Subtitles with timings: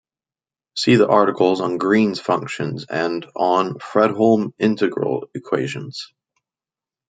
[0.75, 6.11] See the articles on Green's functions and on Fredholm integral equations.